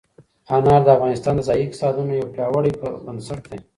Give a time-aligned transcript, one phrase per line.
[0.55, 2.71] انار د افغانستان د ځایي اقتصادونو یو پیاوړی
[3.05, 3.59] بنسټ دی.